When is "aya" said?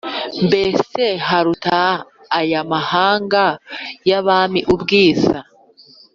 2.39-2.61